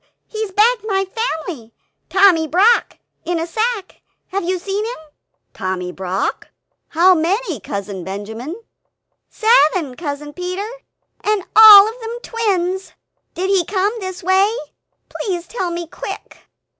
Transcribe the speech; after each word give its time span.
He's 0.25 0.51
bagged 0.51 0.83
my 0.85 1.05
family 1.05 1.75
Tommy 2.09 2.47
Brock 2.47 2.97
in 3.23 3.39
a 3.39 3.45
sack 3.45 4.01
have 4.29 4.43
you 4.43 4.57
seen 4.57 4.83
him?" 4.83 4.97
"Tommy 5.53 5.91
Brock? 5.91 6.47
how 6.87 7.13
many, 7.13 7.59
Cousin 7.59 8.03
Benjamin?" 8.03 8.59
"Seven, 9.29 9.93
Cousin 9.93 10.33
Peter, 10.33 10.67
and 11.23 11.43
all 11.55 11.87
of 11.87 11.99
them 11.99 12.17
twins! 12.23 12.93
Did 13.35 13.51
he 13.51 13.63
come 13.63 13.93
this 13.99 14.23
way? 14.23 14.51
Please 15.07 15.47
tell 15.47 15.69
me 15.69 15.85
quick!" 15.85 16.47